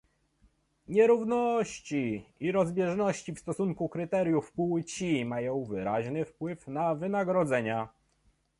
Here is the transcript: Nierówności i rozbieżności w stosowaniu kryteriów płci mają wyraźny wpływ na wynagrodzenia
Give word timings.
Nierówności 0.87 2.25
i 2.39 2.51
rozbieżności 2.51 3.33
w 3.33 3.39
stosowaniu 3.39 3.89
kryteriów 3.89 4.51
płci 4.53 5.25
mają 5.25 5.63
wyraźny 5.63 6.25
wpływ 6.25 6.67
na 6.67 6.95
wynagrodzenia 6.95 7.89